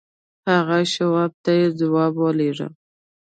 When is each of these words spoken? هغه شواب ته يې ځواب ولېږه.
هغه 0.49 0.77
شواب 0.93 1.31
ته 1.43 1.51
يې 1.59 1.67
ځواب 1.79 2.13
ولېږه. 2.17 2.67